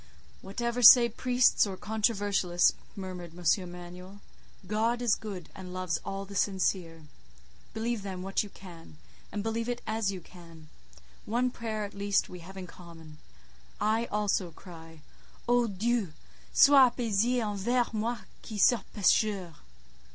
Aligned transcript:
"Whatever 0.41 0.81
say 0.81 1.09
priests 1.09 1.67
or 1.67 1.77
controversialists," 1.77 2.73
murmured 2.95 3.37
M. 3.37 3.45
Emanuel, 3.63 4.19
"God 4.65 4.99
is 4.99 5.13
good, 5.13 5.49
and 5.53 5.75
loves 5.75 5.99
all 6.03 6.25
the 6.25 6.33
sincere. 6.33 7.03
Believe, 7.75 8.01
then, 8.01 8.23
what 8.23 8.41
you 8.41 8.49
can; 8.49 8.97
believe 9.39 9.69
it 9.69 9.83
as 9.85 10.11
you 10.11 10.19
can; 10.19 10.69
one 11.25 11.51
prayer, 11.51 11.85
at 11.85 11.93
least, 11.93 12.29
we 12.29 12.39
have 12.39 12.57
in 12.57 12.65
common; 12.65 13.19
I 13.79 14.05
also 14.07 14.49
cry—'O 14.49 15.67
Dieu, 15.67 16.13
sois 16.51 16.89
appaisé 16.89 17.39
envers 17.39 17.93
moi 17.93 18.21
qui 18.41 18.57
suis 18.57 18.81
pécheur! 18.95 19.53